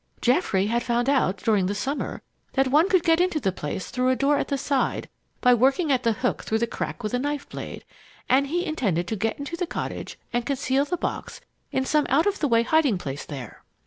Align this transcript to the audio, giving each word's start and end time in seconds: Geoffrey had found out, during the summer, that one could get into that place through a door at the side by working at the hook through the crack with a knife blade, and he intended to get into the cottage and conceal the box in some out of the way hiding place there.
Geoffrey 0.19 0.65
had 0.65 0.81
found 0.81 1.07
out, 1.07 1.37
during 1.37 1.67
the 1.67 1.75
summer, 1.75 2.23
that 2.53 2.69
one 2.69 2.89
could 2.89 3.03
get 3.03 3.21
into 3.21 3.39
that 3.39 3.55
place 3.55 3.91
through 3.91 4.09
a 4.09 4.15
door 4.15 4.39
at 4.39 4.47
the 4.47 4.57
side 4.57 5.07
by 5.41 5.53
working 5.53 5.91
at 5.91 6.01
the 6.01 6.11
hook 6.13 6.41
through 6.43 6.57
the 6.57 6.65
crack 6.65 7.03
with 7.03 7.13
a 7.13 7.19
knife 7.19 7.47
blade, 7.49 7.85
and 8.27 8.47
he 8.47 8.65
intended 8.65 9.05
to 9.07 9.15
get 9.15 9.37
into 9.37 9.55
the 9.55 9.67
cottage 9.67 10.17
and 10.33 10.43
conceal 10.43 10.85
the 10.85 10.97
box 10.97 11.39
in 11.71 11.85
some 11.85 12.07
out 12.09 12.25
of 12.25 12.39
the 12.39 12.47
way 12.47 12.63
hiding 12.63 12.97
place 12.97 13.25
there. 13.27 13.61